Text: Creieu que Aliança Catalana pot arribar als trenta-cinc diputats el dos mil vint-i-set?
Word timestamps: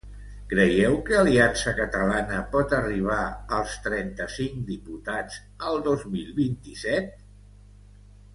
Creieu 0.51 0.95
que 1.09 1.17
Aliança 1.17 1.73
Catalana 1.79 2.39
pot 2.55 2.73
arribar 2.77 3.19
als 3.59 3.75
trenta-cinc 3.89 4.65
diputats 4.71 5.39
el 5.73 5.79
dos 5.91 6.09
mil 6.17 6.35
vint-i-set? 6.41 7.15